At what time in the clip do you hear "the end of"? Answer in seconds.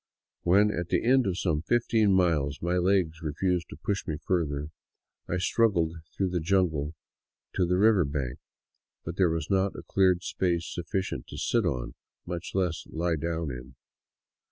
0.89-1.37